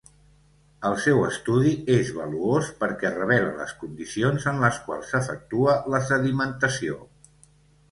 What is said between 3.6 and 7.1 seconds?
condicions en les quals s'efectua la sedimentació.